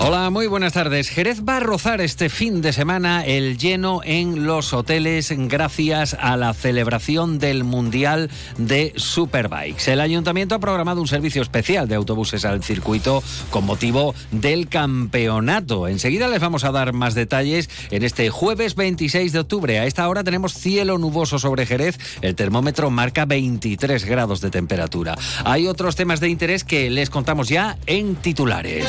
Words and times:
Hola, 0.00 0.30
muy 0.30 0.46
buenas 0.46 0.74
tardes. 0.74 1.08
Jerez 1.08 1.42
va 1.42 1.56
a 1.56 1.60
rozar 1.60 2.00
este 2.00 2.28
fin 2.28 2.62
de 2.62 2.72
semana 2.72 3.26
el 3.26 3.58
lleno 3.58 4.00
en 4.04 4.46
los 4.46 4.72
hoteles 4.72 5.34
gracias 5.36 6.16
a 6.20 6.36
la 6.36 6.54
celebración 6.54 7.40
del 7.40 7.64
Mundial 7.64 8.30
de 8.58 8.92
Superbikes. 8.94 9.90
El 9.90 10.00
ayuntamiento 10.00 10.54
ha 10.54 10.60
programado 10.60 11.00
un 11.00 11.08
servicio 11.08 11.42
especial 11.42 11.88
de 11.88 11.96
autobuses 11.96 12.44
al 12.44 12.62
circuito 12.62 13.24
con 13.50 13.66
motivo 13.66 14.14
del 14.30 14.68
campeonato. 14.68 15.88
Enseguida 15.88 16.28
les 16.28 16.40
vamos 16.40 16.62
a 16.62 16.70
dar 16.70 16.92
más 16.92 17.16
detalles 17.16 17.68
en 17.90 18.04
este 18.04 18.30
jueves 18.30 18.76
26 18.76 19.32
de 19.32 19.40
octubre. 19.40 19.80
A 19.80 19.86
esta 19.86 20.08
hora 20.08 20.22
tenemos 20.22 20.54
cielo 20.54 20.96
nuboso 20.98 21.40
sobre 21.40 21.66
Jerez. 21.66 21.98
El 22.22 22.36
termómetro 22.36 22.88
marca 22.90 23.24
23 23.24 24.04
grados 24.04 24.40
de 24.40 24.50
temperatura. 24.50 25.16
Hay 25.44 25.66
otros 25.66 25.96
temas 25.96 26.20
de 26.20 26.28
interés 26.28 26.62
que 26.62 26.88
les 26.88 27.10
contamos 27.10 27.48
ya 27.48 27.76
en 27.86 28.14
titulares. 28.14 28.86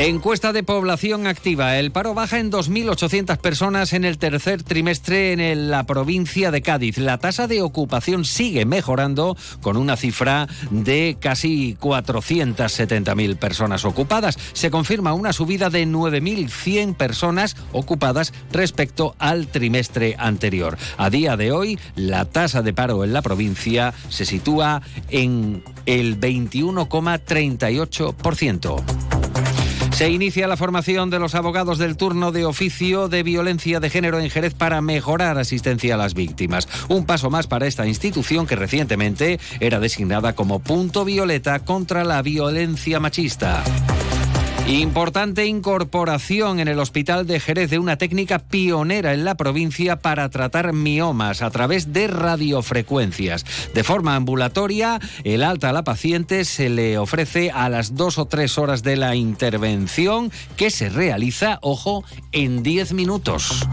Encuesta 0.00 0.52
de 0.52 0.62
población 0.62 1.26
activa. 1.26 1.76
El 1.76 1.90
paro 1.90 2.14
baja 2.14 2.38
en 2.38 2.52
2.800 2.52 3.36
personas 3.38 3.92
en 3.92 4.04
el 4.04 4.16
tercer 4.16 4.62
trimestre 4.62 5.32
en 5.32 5.72
la 5.72 5.86
provincia 5.86 6.52
de 6.52 6.62
Cádiz. 6.62 6.98
La 6.98 7.18
tasa 7.18 7.48
de 7.48 7.62
ocupación 7.62 8.24
sigue 8.24 8.64
mejorando 8.64 9.36
con 9.60 9.76
una 9.76 9.96
cifra 9.96 10.46
de 10.70 11.16
casi 11.18 11.76
470.000 11.80 13.38
personas 13.38 13.84
ocupadas. 13.84 14.38
Se 14.52 14.70
confirma 14.70 15.14
una 15.14 15.32
subida 15.32 15.68
de 15.68 15.84
9.100 15.84 16.94
personas 16.94 17.56
ocupadas 17.72 18.32
respecto 18.52 19.16
al 19.18 19.48
trimestre 19.48 20.14
anterior. 20.16 20.78
A 20.96 21.10
día 21.10 21.36
de 21.36 21.50
hoy, 21.50 21.76
la 21.96 22.24
tasa 22.24 22.62
de 22.62 22.72
paro 22.72 23.02
en 23.02 23.12
la 23.12 23.22
provincia 23.22 23.92
se 24.10 24.24
sitúa 24.24 24.80
en 25.10 25.64
el 25.86 26.20
21,38%. 26.20 29.07
Se 29.98 30.08
inicia 30.08 30.46
la 30.46 30.56
formación 30.56 31.10
de 31.10 31.18
los 31.18 31.34
abogados 31.34 31.76
del 31.76 31.96
turno 31.96 32.30
de 32.30 32.44
oficio 32.44 33.08
de 33.08 33.24
violencia 33.24 33.80
de 33.80 33.90
género 33.90 34.20
en 34.20 34.30
Jerez 34.30 34.54
para 34.54 34.80
mejorar 34.80 35.38
asistencia 35.38 35.94
a 35.94 35.98
las 35.98 36.14
víctimas. 36.14 36.68
Un 36.86 37.04
paso 37.04 37.30
más 37.30 37.48
para 37.48 37.66
esta 37.66 37.84
institución 37.84 38.46
que 38.46 38.54
recientemente 38.54 39.40
era 39.58 39.80
designada 39.80 40.36
como 40.36 40.60
punto 40.60 41.04
violeta 41.04 41.58
contra 41.64 42.04
la 42.04 42.22
violencia 42.22 43.00
machista. 43.00 43.64
Importante 44.68 45.46
incorporación 45.46 46.60
en 46.60 46.68
el 46.68 46.78
Hospital 46.78 47.26
de 47.26 47.40
Jerez 47.40 47.70
de 47.70 47.78
una 47.78 47.96
técnica 47.96 48.38
pionera 48.38 49.14
en 49.14 49.24
la 49.24 49.34
provincia 49.34 49.96
para 49.96 50.28
tratar 50.28 50.74
miomas 50.74 51.40
a 51.40 51.50
través 51.50 51.94
de 51.94 52.06
radiofrecuencias. 52.06 53.46
De 53.72 53.82
forma 53.82 54.14
ambulatoria, 54.14 55.00
el 55.24 55.42
alta 55.42 55.70
a 55.70 55.72
la 55.72 55.84
paciente 55.84 56.44
se 56.44 56.68
le 56.68 56.98
ofrece 56.98 57.50
a 57.50 57.70
las 57.70 57.94
dos 57.94 58.18
o 58.18 58.26
tres 58.26 58.58
horas 58.58 58.82
de 58.82 58.96
la 58.96 59.16
intervención 59.16 60.30
que 60.58 60.70
se 60.70 60.90
realiza, 60.90 61.58
ojo, 61.62 62.04
en 62.32 62.62
10 62.62 62.92
minutos. 62.92 63.66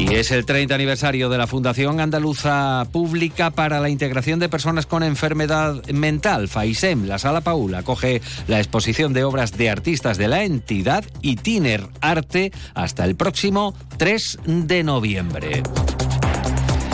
Y 0.00 0.14
es 0.14 0.30
el 0.30 0.46
30 0.46 0.74
aniversario 0.74 1.28
de 1.28 1.36
la 1.36 1.46
Fundación 1.46 2.00
Andaluza 2.00 2.86
Pública 2.90 3.50
para 3.50 3.80
la 3.80 3.90
Integración 3.90 4.40
de 4.40 4.48
Personas 4.48 4.86
con 4.86 5.02
Enfermedad 5.02 5.84
Mental, 5.92 6.48
FAISEM. 6.48 7.04
La 7.04 7.18
Sala 7.18 7.42
Paul 7.42 7.74
acoge 7.74 8.22
la 8.48 8.60
exposición 8.60 9.12
de 9.12 9.24
obras 9.24 9.58
de 9.58 9.68
artistas 9.68 10.16
de 10.16 10.28
la 10.28 10.42
entidad 10.42 11.04
y 11.20 11.36
Tiner 11.36 11.86
Arte 12.00 12.50
hasta 12.72 13.04
el 13.04 13.14
próximo 13.14 13.74
3 13.98 14.38
de 14.46 14.82
noviembre. 14.84 15.62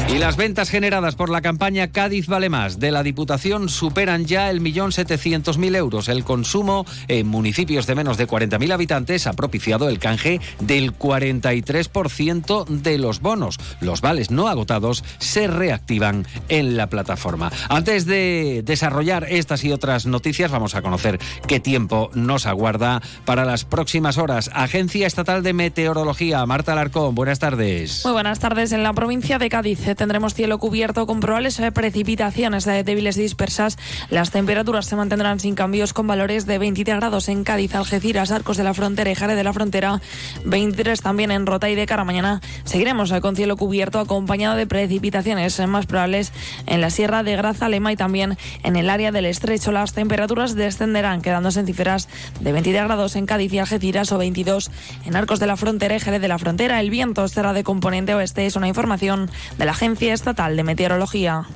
Y 0.08 0.18
las 0.18 0.36
ventas 0.36 0.70
generadas 0.70 1.16
por 1.16 1.30
la 1.30 1.42
campaña 1.42 1.88
Cádiz 1.88 2.28
Vale 2.28 2.48
Más 2.48 2.78
de 2.78 2.92
la 2.92 3.02
Diputación 3.02 3.68
superan 3.68 4.24
ya 4.24 4.50
el 4.50 4.60
millón 4.60 4.92
setecientos 4.92 5.58
mil 5.58 5.74
euros. 5.74 6.08
El 6.08 6.22
consumo 6.22 6.86
en 7.08 7.26
municipios 7.26 7.88
de 7.88 7.96
menos 7.96 8.16
de 8.16 8.28
40.000 8.28 8.72
habitantes 8.72 9.26
ha 9.26 9.32
propiciado 9.32 9.88
el 9.88 9.98
canje 9.98 10.40
del 10.60 10.96
43% 10.96 12.66
de 12.66 12.98
los 12.98 13.20
bonos. 13.20 13.58
Los 13.80 14.00
vales 14.00 14.30
no 14.30 14.46
agotados 14.46 15.02
se 15.18 15.48
reactivan 15.48 16.24
en 16.48 16.76
la 16.76 16.86
plataforma. 16.86 17.50
Antes 17.68 18.06
de 18.06 18.62
desarrollar 18.64 19.26
estas 19.28 19.64
y 19.64 19.72
otras 19.72 20.06
noticias, 20.06 20.52
vamos 20.52 20.76
a 20.76 20.82
conocer 20.82 21.18
qué 21.48 21.58
tiempo 21.58 22.10
nos 22.14 22.46
aguarda 22.46 23.02
para 23.24 23.44
las 23.44 23.64
próximas 23.64 24.18
horas. 24.18 24.50
Agencia 24.54 25.08
Estatal 25.08 25.42
de 25.42 25.52
Meteorología, 25.52 26.46
Marta 26.46 26.72
Alarcón, 26.72 27.16
buenas 27.16 27.40
tardes. 27.40 28.02
Muy 28.04 28.12
buenas 28.12 28.38
tardes. 28.38 28.70
En 28.70 28.84
la 28.84 28.92
provincia 28.92 29.38
de 29.38 29.48
Cádiz 29.48 29.95
tendremos 29.96 30.34
cielo 30.34 30.58
cubierto 30.58 31.06
con 31.06 31.20
probables 31.20 31.58
eh, 31.60 31.72
precipitaciones 31.72 32.64
débiles 32.64 33.16
dispersas. 33.16 33.76
Las 34.10 34.30
temperaturas 34.30 34.86
se 34.86 34.96
mantendrán 34.96 35.40
sin 35.40 35.54
cambios 35.54 35.92
con 35.92 36.06
valores 36.06 36.46
de 36.46 36.58
23 36.58 36.96
grados 36.96 37.28
en 37.28 37.44
Cádiz, 37.44 37.74
Algeciras, 37.74 38.30
Arcos 38.30 38.56
de 38.56 38.64
la 38.64 38.74
Frontera 38.74 39.10
y 39.10 39.14
Jare 39.14 39.34
de 39.34 39.44
la 39.44 39.52
Frontera, 39.52 40.00
23 40.44 41.00
también 41.00 41.30
en 41.30 41.46
Rota 41.46 41.68
y 41.70 41.74
de 41.74 41.86
cara 41.86 42.04
mañana. 42.04 42.40
Seguiremos 42.64 43.10
eh, 43.10 43.20
con 43.20 43.36
cielo 43.36 43.56
cubierto 43.56 43.98
acompañado 43.98 44.56
de 44.56 44.66
precipitaciones 44.66 45.58
eh, 45.58 45.66
más 45.66 45.86
probables 45.86 46.32
en 46.66 46.80
la 46.80 46.90
Sierra 46.90 47.22
de 47.22 47.36
Grazalema 47.36 47.92
y 47.92 47.96
también 47.96 48.36
en 48.62 48.76
el 48.76 48.90
área 48.90 49.12
del 49.12 49.26
Estrecho. 49.26 49.72
Las 49.72 49.92
temperaturas 49.92 50.54
descenderán 50.54 51.22
quedándose 51.22 51.60
en 51.60 51.66
cifras 51.66 52.08
de 52.40 52.52
23 52.52 52.84
grados 52.84 53.16
en 53.16 53.26
Cádiz 53.26 53.52
y 53.52 53.58
Algeciras 53.58 54.12
o 54.12 54.18
22 54.18 54.70
en 55.04 55.16
Arcos 55.16 55.40
de 55.40 55.46
la 55.46 55.56
Frontera 55.56 55.96
y 55.96 56.00
Jerez 56.00 56.20
de 56.20 56.28
la 56.28 56.38
Frontera. 56.38 56.80
El 56.80 56.90
viento 56.90 57.26
será 57.28 57.52
de 57.52 57.64
componente 57.64 58.14
oeste. 58.14 58.46
Es 58.46 58.56
una 58.56 58.68
información 58.68 59.30
de 59.58 59.64
la 59.64 59.74
Agencia 59.86 60.14
Estatal 60.14 60.56
de 60.56 60.64
Meteorología. 60.64 61.46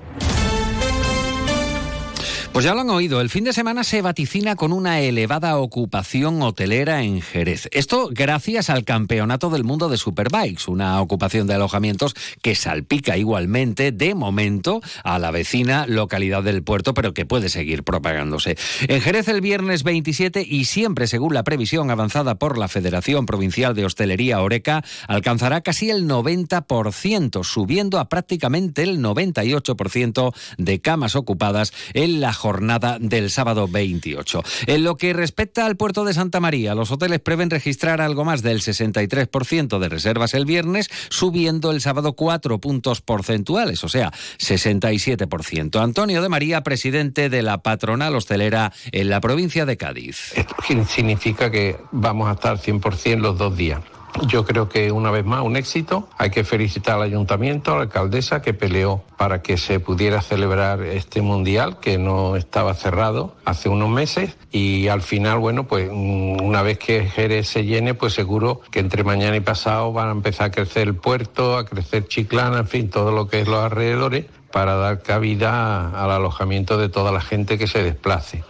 Pues 2.53 2.65
ya 2.65 2.75
lo 2.75 2.81
han 2.81 2.91
oído, 2.91 3.21
el 3.21 3.31
fin 3.31 3.45
de 3.45 3.53
semana 3.53 3.85
se 3.85 4.03
vaticina 4.03 4.57
con 4.57 4.73
una 4.73 4.99
elevada 4.99 5.57
ocupación 5.57 6.43
hotelera 6.43 7.01
en 7.05 7.23
Jerez. 7.23 7.69
Esto 7.71 8.09
gracias 8.11 8.71
al 8.71 8.85
Campeonato 8.85 9.51
del 9.51 9.63
Mundo 9.63 9.89
de 9.89 9.97
Superbikes, 9.97 10.65
una 10.67 11.01
ocupación 11.01 11.47
de 11.47 11.55
alojamientos 11.55 12.15
que 12.43 12.57
salpica 12.57 13.17
igualmente, 13.17 13.93
de 13.93 14.17
momento, 14.17 14.81
a 15.05 15.21
la 15.21 15.31
vecina 15.31 15.87
localidad 15.87 16.43
del 16.43 16.65
puerto, 16.65 16.93
pero 16.93 17.15
que 17.15 17.25
puede 17.25 17.51
seguir 17.51 17.85
propagándose. 17.85 18.57
En 18.89 19.01
Jerez 19.01 19.29
el 19.29 19.41
viernes 19.41 19.85
27 19.85 20.45
y 20.47 20.65
siempre 20.65 21.07
según 21.07 21.33
la 21.35 21.45
previsión 21.45 21.89
avanzada 21.89 22.35
por 22.35 22.59
la 22.59 22.67
Federación 22.67 23.27
Provincial 23.27 23.77
de 23.77 23.85
Hostelería 23.85 24.43
Oreca, 24.43 24.83
alcanzará 25.07 25.61
casi 25.61 25.91
el 25.91 26.09
90%, 26.09 27.45
subiendo 27.45 28.01
a 28.01 28.09
prácticamente 28.09 28.83
el 28.83 28.99
98% 28.99 30.35
de 30.59 30.81
camas 30.81 31.15
ocupadas 31.15 31.73
en 31.95 32.21
la 32.21 32.40
jornada 32.41 32.97
del 32.99 33.31
sábado 33.31 33.69
28. 33.69 34.43
En 34.67 34.83
lo 34.83 34.97
que 34.97 35.13
respecta 35.13 35.67
al 35.67 35.77
puerto 35.77 36.05
de 36.07 36.15
Santa 36.15 36.41
María, 36.41 36.75
los 36.75 36.91
hoteles 36.91 37.21
prevén 37.21 37.51
registrar 37.51 38.01
algo 38.01 38.25
más 38.25 38.41
del 38.41 38.63
63% 38.63 39.79
de 39.79 39.89
reservas 39.91 40.33
el 40.33 40.47
viernes, 40.47 40.89
subiendo 41.11 41.71
el 41.71 41.83
sábado 41.83 42.15
4 42.15 42.59
puntos 42.59 43.03
porcentuales, 43.03 43.85
o 43.85 43.89
sea, 43.89 44.11
67%. 44.39 45.83
Antonio 45.83 46.23
de 46.23 46.29
María, 46.31 46.63
presidente 46.63 47.29
de 47.29 47.43
la 47.43 47.59
patronal 47.59 48.17
hostelera 48.17 48.73
en 48.91 49.11
la 49.11 49.21
provincia 49.21 49.67
de 49.67 49.77
Cádiz. 49.77 50.33
Esto 50.35 50.57
significa 50.89 51.51
que 51.51 51.77
vamos 51.93 52.29
a 52.29 52.33
estar 52.33 52.59
100% 52.59 53.19
los 53.19 53.37
dos 53.37 53.55
días. 53.55 53.81
Yo 54.27 54.45
creo 54.45 54.69
que 54.69 54.93
una 54.93 55.11
vez 55.11 55.25
más 55.25 55.43
un 55.43 55.57
éxito. 55.57 56.09
Hay 56.19 56.31
que 56.31 56.45
felicitar 56.45 56.97
al 56.97 57.03
ayuntamiento, 57.03 57.73
a 57.73 57.77
la 57.77 57.83
alcaldesa 57.83 58.43
que 58.43 58.55
peleó 58.55 59.03
para 59.17 59.43
que 59.43 59.57
se 59.57 59.81
pudiera 59.81 60.21
celebrar 60.21 60.83
este 60.83 61.23
mundial 61.23 61.79
que 61.81 61.99
no 61.99 62.37
estaba 62.37 62.75
cerrado 62.75 63.37
hace 63.45 63.69
unos 63.69 63.89
meses 63.89 64.37
y 64.51 64.89
al 64.89 65.03
final, 65.03 65.39
bueno, 65.39 65.67
pues 65.67 65.91
una 65.91 66.63
vez 66.63 66.79
que 66.79 67.07
Jerez 67.07 67.49
se 67.49 67.65
llene, 67.65 67.95
pues 67.95 68.15
seguro 68.15 68.61
que 68.71 68.81
entre 68.81 69.05
mañana 69.05 69.37
y 69.37 69.41
pasado 69.41 69.93
van 69.93 70.09
a 70.09 70.13
empezar 70.13 70.49
a 70.49 70.51
crecer 70.51 70.89
el 70.89 70.95
puerto, 70.95 71.57
a 71.57 71.65
crecer 71.65 72.07
Chiclana, 72.09 72.61
en 72.61 72.69
fin, 72.69 72.91
todo 72.91 73.13
lo 73.13 73.29
que 73.29 73.41
es 73.41 73.49
los 73.49 73.63
alrededores 73.65 74.27
para 74.51 74.75
dar 74.75 75.03
cabida 75.03 75.91
al 76.03 76.11
alojamiento 76.11 76.77
de 76.77 76.89
toda 76.89 77.13
la 77.13 77.21
gente 77.21 77.59
que 77.59 77.67
se 77.67 77.83
desplace. 77.83 78.43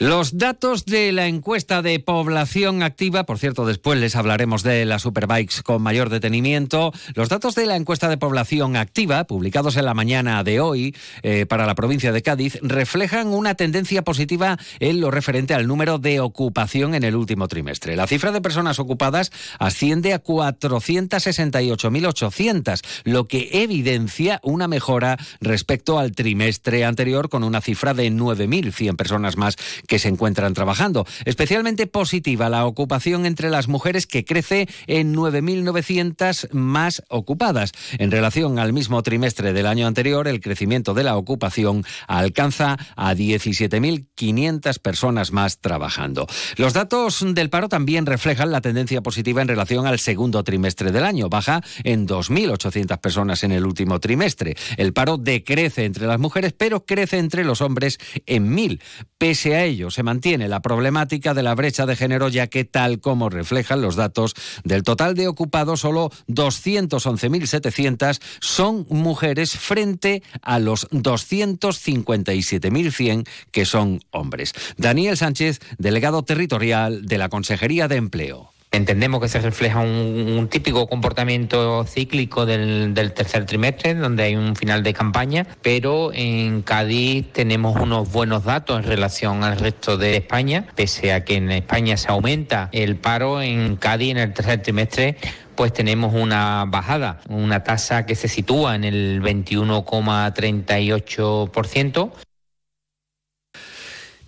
Los 0.00 0.36
datos 0.38 0.86
de 0.86 1.12
la 1.12 1.26
encuesta 1.26 1.82
de 1.82 2.00
población 2.00 2.82
activa, 2.82 3.24
por 3.24 3.38
cierto, 3.38 3.66
después 3.66 4.00
les 4.00 4.16
hablaremos 4.16 4.62
de 4.62 4.86
las 4.86 5.02
superbikes 5.02 5.62
con 5.62 5.82
mayor 5.82 6.08
detenimiento. 6.08 6.94
Los 7.14 7.28
datos 7.28 7.54
de 7.54 7.66
la 7.66 7.76
encuesta 7.76 8.08
de 8.08 8.16
población 8.16 8.76
activa, 8.76 9.24
publicados 9.24 9.76
en 9.76 9.84
la 9.84 9.92
mañana 9.92 10.42
de 10.42 10.58
hoy 10.58 10.96
eh, 11.22 11.44
para 11.44 11.66
la 11.66 11.74
provincia 11.74 12.12
de 12.12 12.22
Cádiz, 12.22 12.58
reflejan 12.62 13.28
una 13.28 13.56
tendencia 13.56 14.00
positiva 14.00 14.56
en 14.78 15.02
lo 15.02 15.10
referente 15.10 15.52
al 15.52 15.66
número 15.66 15.98
de 15.98 16.20
ocupación 16.20 16.94
en 16.94 17.04
el 17.04 17.14
último 17.14 17.46
trimestre. 17.46 17.94
La 17.94 18.06
cifra 18.06 18.32
de 18.32 18.40
personas 18.40 18.78
ocupadas 18.78 19.30
asciende 19.58 20.14
a 20.14 20.24
468.800, 20.24 22.80
lo 23.04 23.28
que 23.28 23.50
evidencia 23.52 24.40
una 24.42 24.66
mejora 24.66 25.18
respecto 25.42 25.98
al 25.98 26.12
trimestre 26.12 26.86
anterior 26.86 27.28
con 27.28 27.44
una 27.44 27.60
cifra 27.60 27.92
de 27.92 28.10
9.100 28.10 28.96
personas 28.96 29.36
más 29.36 29.58
que 29.90 29.98
se 29.98 30.08
encuentran 30.08 30.54
trabajando. 30.54 31.04
Especialmente 31.24 31.88
positiva 31.88 32.48
la 32.48 32.64
ocupación 32.64 33.26
entre 33.26 33.50
las 33.50 33.66
mujeres 33.66 34.06
que 34.06 34.24
crece 34.24 34.68
en 34.86 35.16
9.900 35.16 36.52
más 36.52 37.02
ocupadas. 37.08 37.72
En 37.98 38.12
relación 38.12 38.60
al 38.60 38.72
mismo 38.72 39.02
trimestre 39.02 39.52
del 39.52 39.66
año 39.66 39.88
anterior, 39.88 40.28
el 40.28 40.40
crecimiento 40.40 40.94
de 40.94 41.02
la 41.02 41.16
ocupación 41.16 41.84
alcanza 42.06 42.78
a 42.94 43.14
17.500 43.14 44.78
personas 44.78 45.32
más 45.32 45.58
trabajando. 45.58 46.28
Los 46.56 46.72
datos 46.72 47.24
del 47.26 47.50
paro 47.50 47.68
también 47.68 48.06
reflejan 48.06 48.52
la 48.52 48.60
tendencia 48.60 49.00
positiva 49.00 49.42
en 49.42 49.48
relación 49.48 49.88
al 49.88 49.98
segundo 49.98 50.44
trimestre 50.44 50.92
del 50.92 51.02
año. 51.02 51.28
Baja 51.28 51.62
en 51.82 52.06
2.800 52.06 53.00
personas 53.00 53.42
en 53.42 53.50
el 53.50 53.66
último 53.66 53.98
trimestre. 53.98 54.54
El 54.76 54.92
paro 54.92 55.16
decrece 55.16 55.84
entre 55.84 56.06
las 56.06 56.20
mujeres, 56.20 56.54
pero 56.56 56.86
crece 56.86 57.18
entre 57.18 57.42
los 57.42 57.60
hombres 57.60 57.98
en 58.26 58.54
1.000. 58.54 58.80
Pese 59.18 59.56
a 59.56 59.64
ello, 59.64 59.79
se 59.88 60.02
mantiene 60.02 60.48
la 60.48 60.60
problemática 60.60 61.32
de 61.32 61.42
la 61.42 61.54
brecha 61.54 61.86
de 61.86 61.96
género, 61.96 62.28
ya 62.28 62.48
que 62.48 62.66
tal 62.66 63.00
como 63.00 63.30
reflejan 63.30 63.80
los 63.80 63.96
datos 63.96 64.34
del 64.64 64.82
total 64.82 65.14
de 65.14 65.28
ocupados, 65.28 65.80
solo 65.80 66.10
211.700 66.28 68.20
son 68.40 68.84
mujeres 68.90 69.56
frente 69.56 70.22
a 70.42 70.58
los 70.58 70.90
257.100 70.90 73.26
que 73.50 73.64
son 73.64 74.02
hombres. 74.10 74.52
Daniel 74.76 75.16
Sánchez, 75.16 75.60
delegado 75.78 76.22
territorial 76.24 77.06
de 77.06 77.16
la 77.18 77.30
Consejería 77.30 77.88
de 77.88 77.96
Empleo. 77.96 78.52
Entendemos 78.72 79.20
que 79.20 79.28
se 79.28 79.40
refleja 79.40 79.80
un, 79.80 80.46
típico 80.48 80.86
comportamiento 80.86 81.84
cíclico 81.84 82.46
del, 82.46 82.94
tercer 83.14 83.44
trimestre, 83.44 83.96
donde 83.96 84.22
hay 84.22 84.36
un 84.36 84.54
final 84.54 84.84
de 84.84 84.94
campaña, 84.94 85.44
pero 85.60 86.12
en 86.12 86.62
Cádiz 86.62 87.32
tenemos 87.32 87.80
unos 87.80 88.12
buenos 88.12 88.44
datos 88.44 88.78
en 88.78 88.84
relación 88.84 89.42
al 89.42 89.58
resto 89.58 89.96
de 89.96 90.16
España, 90.16 90.66
pese 90.76 91.12
a 91.12 91.24
que 91.24 91.34
en 91.34 91.50
España 91.50 91.96
se 91.96 92.10
aumenta 92.10 92.68
el 92.70 92.94
paro, 92.94 93.42
en 93.42 93.74
Cádiz 93.74 94.12
en 94.12 94.18
el 94.18 94.32
tercer 94.32 94.62
trimestre 94.62 95.16
pues 95.56 95.72
tenemos 95.74 96.14
una 96.14 96.64
bajada, 96.66 97.20
una 97.28 97.64
tasa 97.64 98.06
que 98.06 98.14
se 98.14 98.28
sitúa 98.28 98.76
en 98.76 98.84
el 98.84 99.20
21,38%. 99.20 102.12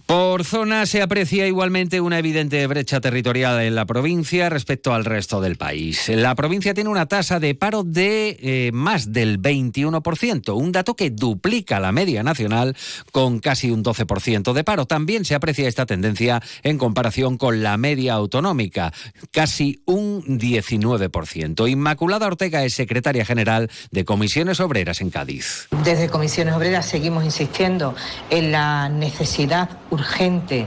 Por 0.07 0.45
zona 0.45 0.85
se 0.87 1.01
aprecia 1.01 1.47
igualmente 1.47 2.01
una 2.01 2.19
evidente 2.19 2.67
brecha 2.67 3.01
territorial 3.01 3.61
en 3.63 3.75
la 3.75 3.87
provincia 3.87 4.49
respecto 4.51 4.93
al 4.93 5.05
resto 5.05 5.41
del 5.41 5.57
país. 5.57 6.09
La 6.09 6.35
provincia 6.35 6.75
tiene 6.75 6.91
una 6.91 7.07
tasa 7.07 7.41
de 7.41 7.55
paro 7.55 7.83
de 7.83 8.37
eh, 8.41 8.71
más 8.73 9.13
del 9.13 9.41
21%, 9.41 10.55
un 10.57 10.73
dato 10.73 10.95
que 10.95 11.11
duplica 11.11 11.81
la 11.81 11.93
media 11.93 12.23
nacional 12.23 12.77
con 13.11 13.39
casi 13.39 13.71
un 13.71 13.85
12% 13.85 14.53
de 14.53 14.65
paro. 14.65 14.87
También 14.87 15.25
se 15.25 15.35
aprecia 15.35 15.69
esta 15.69 15.87
tendencia 15.87 16.43
en 16.63 16.79
comparación 16.79 17.39
con 17.39 17.63
la 17.63 17.77
media 17.77 18.15
autonómica, 18.15 18.93
casi 19.31 19.81
un 19.87 20.23
19%. 20.39 21.71
Inmaculada 21.71 22.27
Ortega 22.27 22.65
es 22.65 22.75
secretaria 22.75 23.25
general 23.25 23.71
de 23.91 24.05
Comisiones 24.05 24.61
Obreras 24.61 25.01
en 25.01 25.11
Cádiz. 25.11 25.69
Desde 25.85 26.09
Comisiones 26.09 26.55
Obreras 26.55 26.87
seguimos 26.87 27.25
insistiendo 27.25 27.95
en 28.31 28.53
la 28.53 28.89
necesidad 28.89 29.71
urgente 29.93 30.67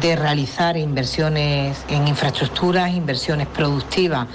de 0.00 0.16
realizar 0.16 0.76
inversiones 0.76 1.84
en 1.88 2.08
infraestructuras, 2.08 2.92
inversiones 2.92 3.46
productivas 3.46 4.26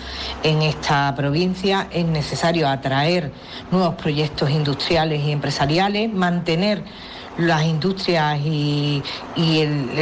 en 0.44 0.62
esta 0.62 1.14
provincia. 1.16 1.88
Es 1.92 2.06
necesario 2.06 2.70
atraer 2.70 3.32
nuevos 3.70 3.96
proyectos 3.96 4.50
industriales 4.50 5.22
y 5.24 5.32
empresariales, 5.32 6.12
mantener 6.12 6.84
las 7.38 7.66
industrias 7.66 8.40
y, 8.44 9.04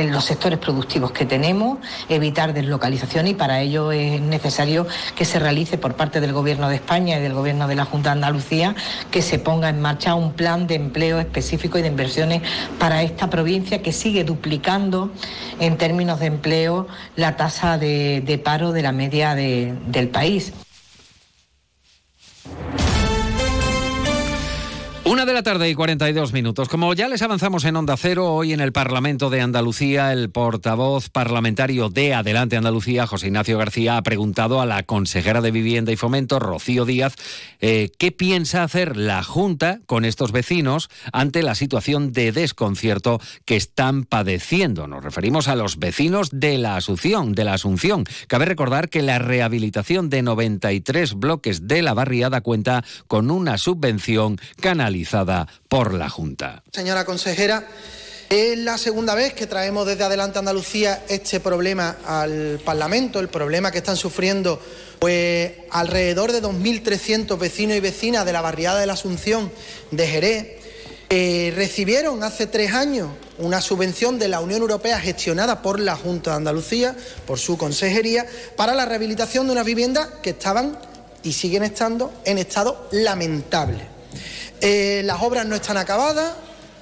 los 0.09 0.25
sectores 0.25 0.59
productivos 0.59 1.11
que 1.11 1.25
tenemos, 1.25 1.79
evitar 2.09 2.53
deslocalización 2.53 3.27
y 3.27 3.33
para 3.33 3.61
ello 3.61 3.91
es 3.91 4.21
necesario 4.21 4.87
que 5.15 5.25
se 5.25 5.39
realice 5.39 5.77
por 5.77 5.95
parte 5.95 6.19
del 6.19 6.33
Gobierno 6.33 6.69
de 6.69 6.75
España 6.75 7.17
y 7.17 7.21
del 7.21 7.33
Gobierno 7.33 7.67
de 7.67 7.75
la 7.75 7.85
Junta 7.85 8.09
de 8.09 8.13
Andalucía 8.13 8.75
que 9.11 9.21
se 9.21 9.39
ponga 9.39 9.69
en 9.69 9.81
marcha 9.81 10.15
un 10.15 10.33
plan 10.33 10.67
de 10.67 10.75
empleo 10.75 11.19
específico 11.19 11.77
y 11.77 11.81
de 11.81 11.87
inversiones 11.87 12.41
para 12.79 13.03
esta 13.03 13.29
provincia 13.29 13.81
que 13.81 13.93
sigue 13.93 14.23
duplicando 14.23 15.11
en 15.59 15.77
términos 15.77 16.19
de 16.19 16.27
empleo 16.27 16.87
la 17.15 17.35
tasa 17.35 17.77
de, 17.77 18.41
paro 18.43 18.71
de 18.71 18.81
la 18.81 18.91
media 18.91 19.35
del 19.35 20.09
país. 20.09 20.53
Una 25.09 25.25
de 25.25 25.33
la 25.33 25.41
tarde 25.41 25.67
y 25.67 25.73
42 25.73 26.33
minutos. 26.33 26.69
Como 26.69 26.94
ya 26.94 27.07
les 27.07 27.23
avanzamos 27.23 27.65
en 27.65 27.75
Onda 27.75 27.97
Cero, 27.97 28.31
hoy 28.31 28.53
en 28.53 28.59
el 28.59 28.71
Parlamento 28.71 29.31
de 29.31 29.41
Andalucía, 29.41 30.13
el 30.13 30.29
portavoz 30.29 31.09
parlamentario 31.09 31.89
de 31.89 32.13
Adelante 32.13 32.57
Andalucía, 32.57 33.07
José 33.07 33.25
Ignacio 33.25 33.57
García, 33.57 33.97
ha 33.97 34.03
preguntado 34.03 34.61
a 34.61 34.67
la 34.67 34.83
consejera 34.83 35.41
de 35.41 35.50
Vivienda 35.50 35.91
y 35.91 35.95
Fomento, 35.95 36.38
Rocío 36.38 36.85
Díaz, 36.85 37.15
eh, 37.59 37.89
qué 37.97 38.11
piensa 38.11 38.61
hacer 38.61 38.97
la 38.97 39.23
Junta 39.23 39.79
con 39.88 40.06
estos 40.06 40.31
vecinos 40.31 40.89
ante 41.12 41.41
la 41.41 41.55
situación 41.55 42.12
de 42.12 42.31
desconcierto 42.31 43.19
que 43.45 43.55
están 43.55 44.03
padeciendo. 44.03 44.85
Nos 44.85 45.03
referimos 45.03 45.47
a 45.47 45.55
los 45.55 45.79
vecinos 45.79 46.29
de 46.31 46.59
la 46.59 46.75
Asunción. 46.75 47.31
De 47.31 47.45
la 47.45 47.55
Asunción. 47.55 48.03
Cabe 48.27 48.45
recordar 48.45 48.89
que 48.89 49.01
la 49.01 49.17
rehabilitación 49.17 50.12
de 50.12 50.21
93 50.21 51.15
bloques 51.15 51.67
de 51.67 51.81
la 51.81 51.95
barriada 51.95 52.41
cuenta 52.41 52.83
con 53.07 53.31
una 53.31 53.57
subvención 53.57 54.38
por 55.68 55.94
la 55.94 56.10
Junta. 56.10 56.63
Señora 56.72 57.06
consejera, 57.06 57.66
es 58.30 58.57
la 58.60 58.78
segunda 58.78 59.16
vez 59.16 59.34
que 59.34 59.48
traemos 59.48 59.88
desde 59.88 60.04
Adelante 60.04 60.38
Andalucía 60.38 61.04
este 61.07 61.40
problema 61.40 61.98
al 62.06 62.60
Parlamento, 62.63 63.19
el 63.19 63.28
problema 63.28 63.72
que 63.72 63.80
están 63.80 63.98
sufriendo 63.98 64.62
pues 65.00 65.51
alrededor 65.72 66.31
de 66.31 66.42
2.300 66.42 67.40
vecinos 67.40 67.78
y 67.78 67.80
vecinas 67.80 68.25
de 68.25 68.34
la 68.34 68.42
barriada 68.42 68.80
de 68.80 68.86
la 68.86 68.94
Asunción 68.94 69.51
de 69.92 70.07
Jerez. 70.07 71.56
recibieron 71.56 72.22
hace 72.24 72.46
tres 72.46 72.74
años 72.74 73.10
una 73.40 73.62
subvención 73.62 74.19
de 74.19 74.28
la 74.28 74.42
Unión 74.42 74.62
Europea 74.62 75.00
gestionada 75.00 75.62
por 75.62 75.80
la 75.80 75.96
Junta 75.96 76.31
de 76.31 76.38
Andalucía, 76.38 76.96
por 77.25 77.40
su 77.40 77.57
consejería, 77.57 78.28
para 78.56 78.75
la 78.75 78.86
rehabilitación 78.86 79.48
de 79.48 79.54
unas 79.54 79.66
viviendas 79.66 80.07
que 80.22 80.31
estaban 80.31 80.78
y 81.24 81.34
siguen 81.34 81.63
estando 81.63 82.13
en 82.25 82.38
estado 82.38 82.88
lamentable. 82.92 83.88
Eh, 84.61 85.01
las 85.06 85.21
obras 85.21 85.45
no 85.45 85.56
están 85.56 85.77
acabadas, 85.77 86.33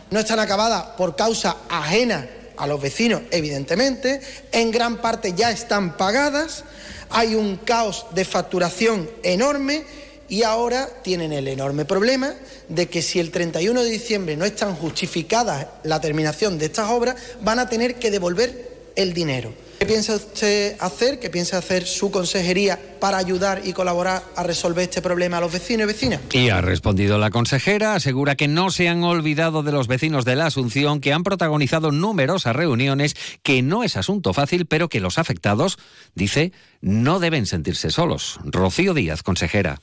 no 0.09 0.19
están 0.19 0.39
acabadas 0.39 0.83
por 0.97 1.15
causa 1.15 1.57
ajena 1.69 2.28
a 2.57 2.66
los 2.66 2.81
vecinos, 2.81 3.21
evidentemente, 3.31 4.19
en 4.52 4.71
gran 4.71 4.97
parte 4.97 5.33
ya 5.35 5.52
están 5.52 5.95
pagadas, 5.95 6.63
hay 7.09 7.35
un 7.35 7.57
caos 7.57 8.07
de 8.13 8.25
facturación 8.25 9.09
enorme 9.23 9.83
y 10.28 10.44
ahora 10.44 10.90
tienen 11.04 11.31
el 11.31 11.47
enorme 11.47 11.85
problema 11.85 12.33
de 12.68 12.90
que 12.90 13.02
si 13.02 13.19
el 13.19 13.31
31 13.31 13.83
de 13.83 13.90
diciembre 13.90 14.35
no 14.35 14.45
están 14.45 14.75
justificadas 14.75 15.68
la 15.83 16.02
terminación 16.02 16.57
de 16.57 16.66
estas 16.66 16.90
obras, 16.90 17.16
van 17.42 17.59
a 17.59 17.69
tener 17.69 17.95
que 17.95 18.11
devolver 18.11 18.71
el 18.95 19.13
dinero. 19.13 19.54
¿Qué 19.80 19.86
piensa 19.86 20.16
usted 20.16 20.76
hacer, 20.80 21.19
qué 21.19 21.30
piensa 21.30 21.60
hacer 21.60 21.86
su 21.86 22.10
consejería 22.10 22.80
para 23.00 23.18
ayudar 23.18 23.62
y 23.64 23.74
colaborar 23.74 24.24
a 24.36 24.42
resolver 24.42 24.84
este 24.84 25.04
problema 25.04 25.38
a 25.38 25.42
los 25.42 25.52
vecinos 25.52 25.84
y 25.84 25.88
vecinas? 25.88 26.19
Y 26.34 26.50
ha 26.50 26.62
respondido 26.62 27.19
la 27.19 27.30
consejera, 27.30 27.94
asegura 27.94 28.36
que 28.36 28.48
no 28.48 28.72
se 28.72 28.90
han 28.90 29.04
olvidado 29.04 29.62
de 29.62 29.72
los 29.72 29.88
vecinos 29.88 30.26
de 30.26 30.36
la 30.36 30.48
Asunción, 30.48 31.00
que 31.00 31.14
han 31.14 31.24
protagonizado 31.24 31.92
numerosas 31.92 32.56
reuniones, 32.56 33.16
que 33.44 33.62
no 33.62 33.84
es 33.84 33.98
asunto 33.98 34.34
fácil, 34.34 34.66
pero 34.66 34.90
que 34.90 35.00
los 35.00 35.19
afectados, 35.19 35.78
dice, 36.16 36.54
no 36.81 37.19
deben 37.19 37.46
sentirse 37.46 37.92
solos. 37.92 38.40
Rocío 38.46 38.96
Díaz, 38.96 39.22
consejera. 39.22 39.80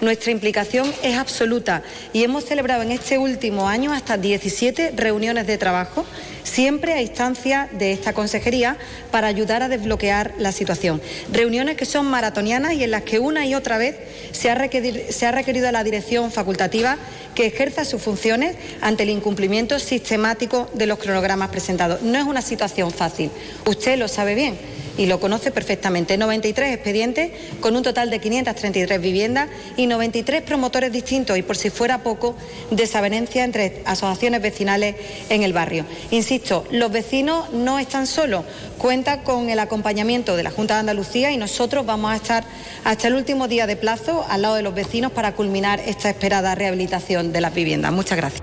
Nuestra 0.00 0.30
implicación 0.32 0.92
es 1.02 1.16
absoluta 1.16 1.82
y 2.12 2.24
hemos 2.24 2.44
celebrado 2.44 2.82
en 2.82 2.92
este 2.92 3.18
último 3.18 3.68
año 3.68 3.92
hasta 3.92 4.16
17 4.16 4.92
reuniones 4.96 5.46
de 5.46 5.58
trabajo, 5.58 6.04
siempre 6.42 6.94
a 6.94 7.02
instancia 7.02 7.68
de 7.72 7.92
esta 7.92 8.12
consejería, 8.12 8.76
para 9.10 9.28
ayudar 9.28 9.62
a 9.62 9.68
desbloquear 9.68 10.34
la 10.38 10.52
situación. 10.52 11.00
Reuniones 11.32 11.76
que 11.76 11.84
son 11.84 12.06
maratonianas 12.06 12.74
y 12.74 12.84
en 12.84 12.90
las 12.90 13.02
que 13.02 13.18
una 13.18 13.46
y 13.46 13.54
otra 13.54 13.78
vez 13.78 13.96
se 14.32 14.50
ha 14.50 14.54
requerido, 14.54 15.68
a 15.68 15.72
la 15.72 15.84
dirección 15.84 16.30
facultativa 16.30 16.96
que 17.34 17.46
ejerza 17.46 17.84
sus 17.84 18.02
funciones 18.02 18.56
ante 18.80 19.02
el 19.02 19.10
incumplimiento 19.10 19.78
sistemático 19.78 20.70
de 20.74 20.86
los 20.86 20.98
cronogramas 20.98 21.50
presentados. 21.50 22.02
No 22.02 22.18
es 22.18 22.24
una 22.24 22.42
situación 22.42 22.90
fácil, 22.90 23.30
usted 23.66 23.98
lo 23.98 24.08
sabe 24.08 24.34
bien 24.34 24.79
y 25.00 25.06
lo 25.06 25.18
conoce 25.18 25.50
perfectamente. 25.50 26.18
93 26.18 26.74
expedientes 26.74 27.30
con 27.60 27.74
un 27.74 27.82
total 27.82 28.10
de 28.10 28.18
533 28.18 29.00
viviendas 29.00 29.48
y 29.78 29.86
93 29.86 30.42
promotores 30.42 30.92
distintos 30.92 31.38
y 31.38 31.42
por 31.42 31.56
si 31.56 31.70
fuera 31.70 32.02
poco, 32.02 32.36
desavenencia 32.70 33.44
entre 33.44 33.80
asociaciones 33.86 34.42
vecinales 34.42 34.96
en 35.30 35.42
el 35.42 35.54
barrio. 35.54 35.86
Insisto, 36.10 36.66
los 36.70 36.92
vecinos 36.92 37.50
no 37.50 37.78
están 37.78 38.06
solos, 38.06 38.44
cuenta 38.76 39.22
con 39.22 39.48
el 39.48 39.58
acompañamiento 39.58 40.36
de 40.36 40.42
la 40.42 40.50
Junta 40.50 40.74
de 40.74 40.80
Andalucía 40.80 41.30
y 41.30 41.38
nosotros 41.38 41.86
vamos 41.86 42.12
a 42.12 42.16
estar 42.16 42.44
hasta 42.84 43.08
el 43.08 43.14
último 43.14 43.48
día 43.48 43.66
de 43.66 43.76
plazo 43.76 44.26
al 44.28 44.42
lado 44.42 44.56
de 44.56 44.62
los 44.62 44.74
vecinos 44.74 45.12
para 45.12 45.32
culminar 45.32 45.80
esta 45.80 46.10
esperada 46.10 46.54
rehabilitación 46.54 47.32
de 47.32 47.40
las 47.40 47.54
viviendas. 47.54 47.90
Muchas 47.90 48.18
gracias. 48.18 48.39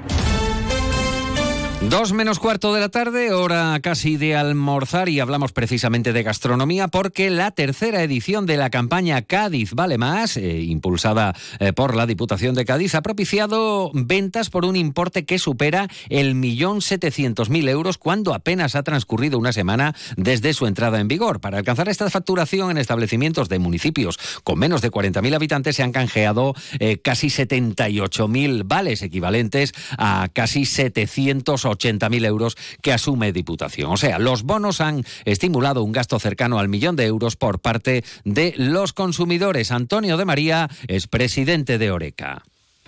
Dos 1.89 2.12
menos 2.12 2.38
cuarto 2.39 2.74
de 2.74 2.82
la 2.82 2.89
tarde, 2.89 3.32
hora 3.32 3.79
casi 3.82 4.17
de 4.17 4.36
almorzar 4.36 5.08
y 5.08 5.22
hablamos 5.22 5.53
precisamente 5.53 6.12
de 6.12 6.22
gastronomía 6.22 6.89
porque 6.89 7.29
la 7.29 7.51
tercera 7.51 8.03
edición 8.03 8.46
de 8.46 8.58
la 8.58 8.70
campaña 8.70 9.22
Cádiz 9.22 9.72
Vale 9.74 9.98
Más, 9.98 10.36
eh, 10.36 10.63
impulsada 10.63 11.34
eh, 11.60 11.72
por 11.72 11.96
la 11.96 12.06
Diputación 12.06 12.56
de 12.56 12.65
Cádiz, 12.65 12.94
ha 12.94 13.01
propiciado 13.01 13.89
ventas 13.94 14.50
por 14.50 14.65
un 14.65 14.75
importe 14.75 15.24
que 15.24 15.39
supera 15.39 15.88
el 16.10 16.36
millón 16.36 16.82
setecientos 16.82 17.50
mil 17.50 17.70
euros 17.70 17.98
cuando 17.98 18.34
apenas 18.34 18.75
ha 18.75 18.84
transcurrido 18.84 19.39
una 19.39 19.53
semana 19.53 19.96
desde 20.17 20.53
su 20.53 20.67
entrada 20.67 21.00
en 21.00 21.08
vigor. 21.08 21.39
Para 21.39 21.58
alcanzar 21.58 21.88
esta 21.88 22.10
facturación 22.10 22.70
en 22.70 22.79
establecimientos 22.79 23.48
de 23.48 23.60
municipios 23.60 24.20
con 24.44 24.60
menos 24.60 24.82
de 24.82 24.91
40.000 24.91 25.36
habitantes 25.36 25.77
se 25.77 25.84
han 25.84 25.94
canjeado 25.94 26.53
eh, 26.79 26.98
casi 26.98 27.27
78.000 27.27 28.63
vales 28.65 29.03
equivalentes 29.03 29.74
a 29.98 30.27
casi 30.34 30.65
780 30.65 31.77
80.000 31.78 32.26
euros 32.26 32.58
que 32.82 32.94
asume 32.94 33.32
Diputación. 33.32 33.92
O 33.92 33.98
sea, 33.98 34.20
los 34.20 34.44
bonos 34.44 34.82
han 34.82 35.04
estimulado 35.26 35.84
un 35.84 35.92
gasto 35.92 36.20
cercano 36.20 36.60
al 36.60 36.70
millón 36.70 36.96
de 36.96 37.06
euros 37.06 37.36
por 37.36 37.60
parte 37.60 38.04
de 38.24 38.54
los 38.58 38.94
consumidores. 38.94 39.72
Antonio 39.72 40.18
de 40.18 40.26
María 40.26 40.70
es 40.88 41.08
presidente 41.08 41.78
de 41.78 41.92
Oreca. 41.92 42.44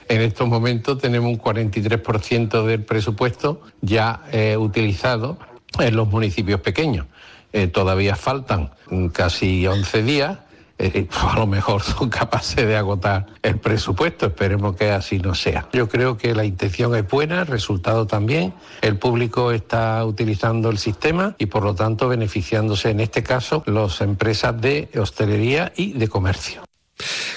En 0.08 0.22
estos 0.22 0.48
momentos 0.48 0.98
tenemos 0.98 1.32
un 1.32 1.40
43% 1.40 2.66
del 2.66 2.84
presupuesto 2.84 3.62
ya 3.82 4.24
eh, 4.32 4.58
utilizado 4.58 5.38
en 5.78 5.96
los 5.96 6.08
municipios 6.08 6.62
pequeños. 6.62 7.06
Eh, 7.54 7.68
todavía 7.68 8.16
faltan 8.16 8.72
casi 9.14 9.66
11 9.68 10.04
días 10.04 10.38
eh, 10.80 11.08
a 11.22 11.38
lo 11.38 11.46
mejor 11.46 11.84
son 11.84 12.10
capaces 12.10 12.66
de 12.66 12.76
agotar 12.76 13.28
el 13.44 13.60
presupuesto. 13.60 14.28
Esperemos 14.28 14.76
que 14.76 14.92
así 14.92 15.20
no 15.20 15.36
sea. 15.36 15.68
Yo 15.74 15.88
creo 15.88 16.18
que 16.18 16.34
la 16.34 16.46
intención 16.46 16.96
es 16.96 17.08
buena, 17.08 17.42
el 17.42 17.48
resultado 17.48 18.08
también. 18.08 18.54
El 18.82 18.98
público 18.98 19.52
está 19.52 20.04
utilizando 20.06 20.70
el 20.70 20.78
sistema 20.78 21.36
y 21.38 21.48
por 21.48 21.64
lo 21.64 21.76
tanto 21.76 22.08
beneficiándose 22.08 22.90
en 22.90 23.02
este 23.02 23.22
caso 23.22 23.64
las 23.66 24.02
empresas 24.02 24.60
de 24.60 24.90
hostelería 24.98 25.74
y 25.76 25.94
de 25.94 26.08
comercio. 26.08 26.64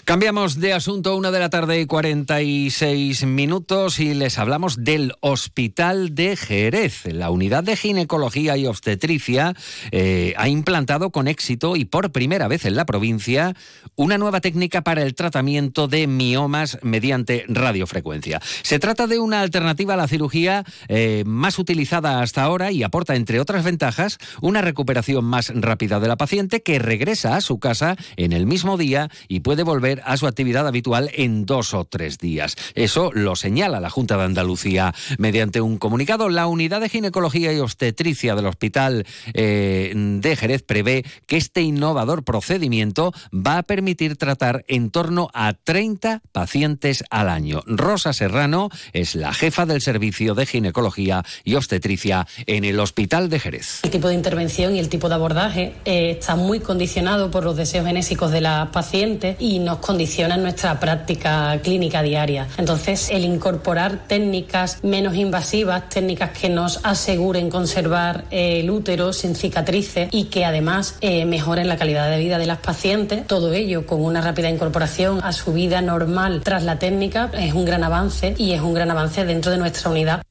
Cambiamos 0.05 0.59
de 0.59 0.73
asunto, 0.73 1.15
una 1.15 1.31
de 1.31 1.39
la 1.39 1.49
tarde 1.49 1.81
y 1.81 1.87
46 1.87 3.25
minutos 3.25 4.01
y 4.01 4.15
les 4.15 4.37
hablamos 4.37 4.83
del 4.83 5.15
Hospital 5.21 6.17
de 6.17 6.35
Jerez. 6.35 7.05
La 7.05 7.31
unidad 7.31 7.63
de 7.63 7.77
ginecología 7.77 8.57
y 8.57 8.67
obstetricia 8.67 9.55
eh, 9.93 10.35
ha 10.37 10.49
implantado 10.49 11.11
con 11.11 11.29
éxito 11.29 11.77
y 11.77 11.85
por 11.85 12.11
primera 12.11 12.49
vez 12.49 12.65
en 12.65 12.75
la 12.75 12.85
provincia 12.85 13.55
una 13.95 14.19
nueva 14.19 14.41
técnica 14.41 14.83
para 14.83 15.03
el 15.03 15.15
tratamiento 15.15 15.87
de 15.87 16.09
miomas 16.09 16.81
mediante 16.83 17.45
radiofrecuencia. 17.47 18.41
Se 18.63 18.81
trata 18.81 19.07
de 19.07 19.21
una 19.21 19.41
alternativa 19.41 19.95
a 19.95 19.99
la 19.99 20.09
cirugía 20.09 20.65
eh, 20.89 21.23
más 21.27 21.61
utilizada 21.61 22.23
hasta 22.23 22.43
ahora 22.43 22.73
y 22.73 22.83
aporta, 22.83 23.15
entre 23.15 23.39
otras 23.39 23.63
ventajas, 23.63 24.19
una 24.41 24.63
recuperación 24.63 25.25
más 25.25 25.53
rápida 25.55 26.01
de 26.01 26.09
la 26.09 26.17
paciente 26.17 26.61
que 26.61 26.81
regresa 26.81 27.37
a 27.37 27.41
su 27.41 27.61
casa 27.61 27.95
en 28.17 28.33
el 28.33 28.47
mismo 28.47 28.77
día 28.77 29.09
y 29.29 29.41
puede 29.41 29.63
volver 29.63 29.93
a 30.05 30.17
su 30.17 30.27
actividad 30.27 30.67
habitual 30.67 31.11
en 31.15 31.47
dos 31.47 31.75
o 31.75 31.85
tres 31.85 32.19
días. 32.19 32.57
Eso 32.75 33.11
lo 33.13 33.37
señala 33.37 33.81
la 33.81 33.91
Junta 33.91 34.17
de 34.17 34.25
Andalucía 34.25 34.95
mediante 35.19 35.61
un 35.61 35.79
comunicado. 35.79 36.29
La 36.29 36.47
unidad 36.47 36.81
de 36.81 36.89
ginecología 36.89 37.53
y 37.53 37.59
obstetricia 37.59 38.35
del 38.35 38.47
Hospital 38.47 39.07
eh, 39.35 39.93
de 39.95 40.37
Jerez 40.37 40.63
prevé 40.63 41.05
que 41.27 41.37
este 41.37 41.63
innovador 41.63 42.25
procedimiento 42.25 43.13
va 43.33 43.59
a 43.59 43.63
permitir 43.63 44.17
tratar 44.17 44.65
en 44.69 44.91
torno 44.91 45.29
a 45.35 45.53
30 45.55 46.23
pacientes 46.33 47.05
al 47.11 47.29
año. 47.29 47.63
Rosa 47.67 48.13
Serrano 48.13 48.71
es 48.93 49.15
la 49.15 49.33
jefa 49.33 49.67
del 49.67 49.81
servicio 49.81 50.35
de 50.35 50.47
ginecología 50.47 51.25
y 51.45 51.55
obstetricia 51.55 52.27
en 52.47 52.65
el 52.65 52.81
Hospital 52.81 53.29
de 53.29 53.41
Jerez. 53.41 53.81
El 53.83 53.91
tipo 53.91 54.09
de 54.09 54.15
intervención 54.15 54.75
y 54.75 54.79
el 54.79 54.89
tipo 54.89 55.09
de 55.09 55.15
abordaje 55.15 55.75
eh, 55.85 56.17
está 56.19 56.37
muy 56.37 56.61
condicionado 56.61 57.31
por 57.31 57.45
los 57.45 57.57
deseos 57.57 57.87
genésicos 57.87 58.31
de 58.31 58.41
las 58.41 58.69
pacientes 58.69 59.37
y 59.39 59.59
nos 59.59 59.79
condiciona 59.83 60.39
nuestra 60.39 60.81
práctica 60.81 61.59
clínica 61.63 62.03
diaria. 62.03 62.49
Entonces, 62.57 63.11
el 63.11 63.25
incorporar 63.25 64.07
técnicas 64.07 64.79
menos 64.83 65.15
invasivas, 65.17 65.89
técnicas 65.91 66.31
que 66.31 66.49
nos 66.49 66.81
aseguren 66.85 67.51
conservar 67.51 68.25
el 68.31 68.71
útero 68.71 69.13
sin 69.13 69.35
cicatrices 69.35 70.09
y 70.13 70.25
que 70.25 70.47
además 70.47 70.97
eh, 71.01 71.27
mejoren 71.27 71.69
la 71.69 71.77
calidad 71.77 72.09
de 72.09 72.19
vida 72.19 72.39
de 72.39 72.47
las 72.47 72.59
pacientes, 72.59 73.27
todo 73.27 73.53
ello 73.53 73.87
con 73.87 74.03
una 74.03 74.21
rápida 74.21 74.49
incorporación 74.49 75.21
a 75.23 75.33
su 75.33 75.53
vida 75.53 75.83
normal 75.83 76.41
tras 76.45 76.63
la 76.63 76.79
técnica, 76.79 77.31
es 77.37 77.53
un 77.53 77.65
gran 77.65 77.85
avance 77.85 78.35
y 78.39 78.53
es 78.53 78.61
un 78.61 78.75
gran 78.75 78.91
avance 78.91 79.25
dentro 79.25 79.51
de 79.51 79.59
nuestra 79.59 79.91
unidad. 79.91 80.23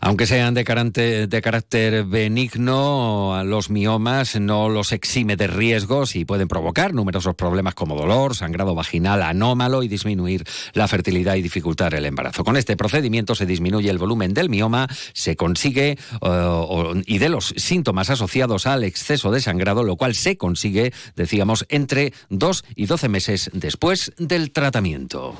Aunque 0.00 0.26
sean 0.26 0.54
de 0.54 0.64
carácter, 0.64 2.04
benigno, 2.04 3.42
los 3.44 3.70
miomas 3.70 4.38
no 4.40 4.68
los 4.68 4.92
exime 4.92 5.36
de 5.36 5.46
riesgos 5.46 6.16
y 6.16 6.24
pueden 6.24 6.48
provocar 6.48 6.94
numerosos 6.94 7.34
problemas 7.34 7.74
como 7.74 7.96
dolor, 7.96 8.34
sangrado 8.34 8.74
vaginal 8.74 9.22
anómalo 9.22 9.82
y 9.82 9.88
disminuir 9.88 10.44
la 10.74 10.88
fertilidad 10.88 11.36
y 11.36 11.42
dificultar 11.42 11.94
el 11.94 12.06
embarazo. 12.06 12.44
Con 12.44 12.56
este 12.56 12.76
procedimiento 12.76 13.34
se 13.34 13.46
disminuye 13.46 13.90
el 13.90 13.98
volumen 13.98 14.34
del 14.34 14.48
mioma, 14.48 14.88
se 15.12 15.36
consigue 15.36 15.98
eh, 16.22 17.02
y 17.06 17.18
de 17.18 17.28
los 17.28 17.54
síntomas 17.56 18.10
asociados 18.10 18.66
al 18.66 18.84
exceso 18.84 19.30
de 19.30 19.40
sangrado, 19.40 19.82
lo 19.82 19.96
cual 19.96 20.14
se 20.14 20.36
consigue, 20.36 20.92
decíamos, 21.16 21.66
entre 21.68 22.12
2 22.30 22.64
y 22.76 22.86
12 22.86 23.08
meses 23.08 23.50
después 23.52 24.12
del 24.18 24.52
tratamiento. 24.52 25.34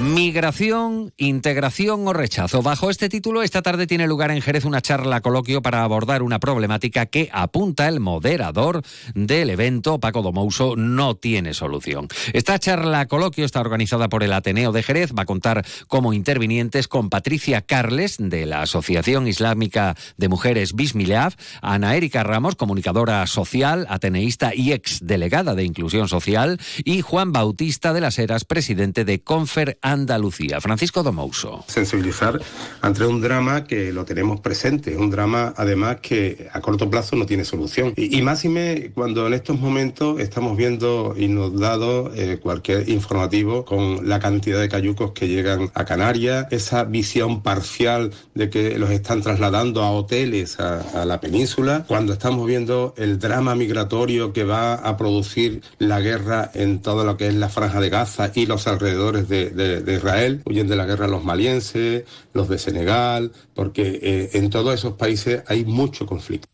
Migración, 0.00 1.12
integración 1.18 2.08
o 2.08 2.14
rechazo. 2.14 2.62
Bajo 2.62 2.88
este 2.88 3.10
título, 3.10 3.42
esta 3.42 3.60
tarde 3.60 3.86
tiene 3.86 4.06
lugar 4.06 4.30
en 4.30 4.40
Jerez 4.40 4.64
una 4.64 4.80
charla 4.80 5.20
coloquio 5.20 5.60
para 5.60 5.84
abordar 5.84 6.22
una 6.22 6.38
problemática 6.38 7.04
que 7.04 7.28
apunta 7.34 7.86
el 7.86 8.00
moderador 8.00 8.80
del 9.14 9.50
evento, 9.50 10.00
Paco 10.00 10.22
Domouso, 10.22 10.74
no 10.74 11.16
tiene 11.16 11.52
solución. 11.52 12.08
Esta 12.32 12.58
charla 12.58 13.08
coloquio 13.08 13.44
está 13.44 13.60
organizada 13.60 14.08
por 14.08 14.22
el 14.22 14.32
Ateneo 14.32 14.72
de 14.72 14.82
Jerez, 14.82 15.12
va 15.12 15.24
a 15.24 15.26
contar 15.26 15.66
como 15.86 16.14
intervinientes 16.14 16.88
con 16.88 17.10
Patricia 17.10 17.60
Carles, 17.60 18.16
de 18.18 18.46
la 18.46 18.62
Asociación 18.62 19.28
Islámica 19.28 19.96
de 20.16 20.28
Mujeres 20.30 20.72
Bismileaf, 20.72 21.34
Ana 21.60 21.94
Erika 21.94 22.22
Ramos, 22.22 22.56
comunicadora 22.56 23.26
social, 23.26 23.86
ateneísta 23.90 24.54
y 24.54 24.72
ex 24.72 25.00
delegada 25.02 25.54
de 25.54 25.64
Inclusión 25.64 26.08
Social, 26.08 26.58
y 26.84 27.02
Juan 27.02 27.32
Bautista 27.32 27.92
de 27.92 28.00
las 28.00 28.18
Heras, 28.18 28.46
presidente 28.46 29.04
de 29.04 29.22
Confer 29.22 29.78
Andalucía. 29.92 30.60
Francisco 30.60 31.02
Domouso. 31.02 31.64
Sensibilizar 31.66 32.40
ante 32.80 33.04
un 33.04 33.20
drama 33.20 33.64
que 33.64 33.92
lo 33.92 34.04
tenemos 34.04 34.40
presente, 34.40 34.96
un 34.96 35.10
drama 35.10 35.54
además 35.56 35.98
que 36.00 36.48
a 36.52 36.60
corto 36.60 36.88
plazo 36.88 37.16
no 37.16 37.26
tiene 37.26 37.44
solución. 37.44 37.92
Y, 37.96 38.18
y 38.18 38.22
más 38.22 38.44
y 38.44 38.48
me 38.48 38.90
cuando 38.94 39.26
en 39.26 39.34
estos 39.34 39.58
momentos 39.58 40.20
estamos 40.20 40.56
viendo 40.56 41.14
inundados 41.16 42.12
eh, 42.16 42.38
cualquier 42.42 42.88
informativo 42.88 43.64
con 43.64 44.08
la 44.08 44.20
cantidad 44.20 44.60
de 44.60 44.68
cayucos 44.68 45.12
que 45.12 45.28
llegan 45.28 45.70
a 45.74 45.84
Canarias, 45.84 46.46
esa 46.50 46.84
visión 46.84 47.42
parcial 47.42 48.12
de 48.34 48.50
que 48.50 48.78
los 48.78 48.90
están 48.90 49.22
trasladando 49.22 49.82
a 49.82 49.90
hoteles 49.90 50.58
a 50.60 51.04
la 51.04 51.20
península, 51.20 51.84
cuando 51.86 52.12
estamos 52.12 52.46
viendo 52.46 52.94
el 52.96 53.18
drama 53.18 53.54
migratorio 53.54 54.32
que 54.32 54.44
va 54.44 54.74
a 54.74 54.96
producir 54.96 55.62
la 55.78 56.00
guerra 56.00 56.50
en 56.54 56.80
todo 56.80 57.04
lo 57.04 57.16
que 57.16 57.28
es 57.28 57.34
la 57.34 57.48
franja 57.48 57.80
de 57.80 57.90
Gaza 57.90 58.30
y 58.34 58.46
los 58.46 58.66
alrededores 58.66 59.28
de, 59.28 59.79
de 59.84 59.94
Israel, 59.94 60.42
huyen 60.44 60.68
de 60.68 60.76
la 60.76 60.86
guerra 60.86 61.06
los 61.06 61.24
malienses, 61.24 62.04
los 62.32 62.48
de 62.48 62.58
Senegal, 62.58 63.32
porque 63.54 63.98
eh, 64.02 64.30
en 64.34 64.50
todos 64.50 64.74
esos 64.74 64.94
países 64.94 65.42
hay 65.46 65.64
mucho 65.64 66.06
conflicto. 66.06 66.46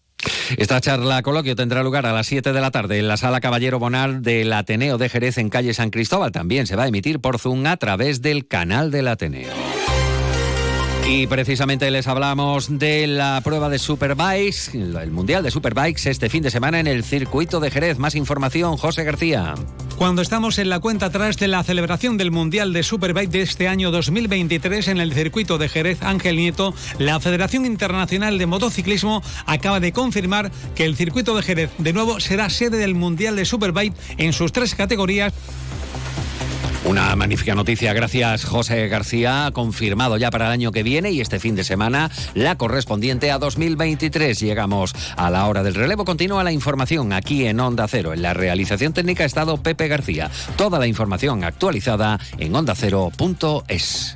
Esta 0.57 0.81
charla 0.81 1.23
coloquio 1.23 1.57
tendrá 1.57 1.83
lugar 1.83 2.07
a 2.07 2.13
las 2.13 2.27
7 2.27 2.53
de 2.53 2.61
la 2.61 2.71
tarde 2.71 2.99
en 2.99 3.09
la 3.09 3.17
sala 3.17 3.41
Caballero 3.41 3.79
Bonal 3.79 4.23
del 4.23 4.53
Ateneo 4.53 4.99
de 4.99 5.09
Jerez 5.09 5.39
en 5.39 5.51
calle 5.51 5.75
San 5.75 5.91
Cristóbal. 5.91 6.33
También 6.33 6.67
se 6.67 6.77
va 6.77 6.85
a 6.85 6.89
emitir 6.89 7.21
por 7.21 7.39
Zoom 7.39 7.67
a 7.67 7.77
través 7.77 8.23
del 8.23 8.47
canal 8.47 8.91
del 8.91 9.09
Ateneo. 9.09 9.53
Y 11.09 11.29
precisamente 11.29 11.89
les 11.93 12.09
hablamos 12.09 12.81
de 12.81 13.07
la 13.07 13.41
prueba 13.45 13.69
de 13.69 13.79
Superbikes, 13.79 14.73
el 14.75 15.13
Mundial 15.13 15.45
de 15.45 15.53
Superbikes 15.53 16.11
este 16.11 16.29
fin 16.29 16.43
de 16.43 16.51
semana 16.51 16.81
en 16.81 16.89
el 16.89 17.05
circuito 17.05 17.61
de 17.61 17.71
Jerez. 17.71 17.99
Más 17.99 18.17
información, 18.17 18.77
José 18.77 19.05
García. 19.05 19.55
Cuando 19.97 20.21
estamos 20.21 20.59
en 20.59 20.69
la 20.69 20.81
cuenta 20.81 21.07
atrás 21.07 21.37
de 21.37 21.47
la 21.47 21.63
celebración 21.63 22.17
del 22.17 22.33
Mundial 22.33 22.73
de 22.73 22.83
Superbike 22.83 23.31
de 23.31 23.43
este 23.43 23.69
año 23.69 23.93
2023 23.93 24.89
en 24.89 24.99
el 24.99 25.13
circuito 25.15 25.59
de 25.59 25.69
Jerez 25.69 26.03
Ángel 26.03 26.37
Nieto, 26.37 26.75
la 26.99 27.21
Federación 27.21 27.67
Internacional 27.67 28.37
de 28.37 28.47
Motociclismo 28.47 29.23
acaba 29.47 29.79
de 29.79 29.93
confirmar 29.93 30.51
que 30.75 30.85
el 30.85 30.97
circuito 30.97 31.37
de 31.37 31.43
Jerez 31.45 31.71
de 31.79 31.93
nuevo 31.93 32.19
será 32.19 32.51
sede 32.51 32.79
del 32.79 32.97
Mundial 32.97 33.37
de 33.37 33.45
Superbike 33.45 33.95
en 34.19 34.33
sus 34.33 34.51
tres 34.51 34.75
categorías. 34.75 35.33
Una 36.87 37.17
magnífica 37.17 37.57
noticia, 37.57 37.93
gracias 37.93 38.45
José 38.45 38.87
García, 38.87 39.51
confirmado 39.53 40.17
ya 40.19 40.31
para 40.31 40.47
el 40.47 40.53
año 40.53 40.71
que 40.71 40.85
viene 40.85 41.11
y 41.11 41.21
este 41.21 41.41
fin 41.41 41.57
de 41.57 41.65
semana 41.65 42.13
la 42.35 42.57
correspondiente 42.57 43.33
a 43.33 43.39
2023. 43.39 44.39
Llegamos 44.39 44.95
a 45.17 45.29
la 45.31 45.47
hora 45.47 45.65
del 45.65 45.75
relevo, 45.75 46.05
continúa 46.05 46.45
la 46.45 46.53
información 46.53 47.13
aquí 47.13 47.45
en 47.47 47.59
Onda 47.59 47.89
Cero. 47.89 48.13
En 48.13 48.23
la 48.23 48.35
realización 48.35 48.93
técnica 48.93 49.25
ha 49.25 49.27
estado 49.27 49.57
Pepe 49.57 49.89
García. 49.89 50.31
Toda 50.57 50.79
la 50.79 50.87
información 50.87 51.43
actualizada 51.43 52.21
en 52.39 52.55
ondacero.es. 52.55 54.15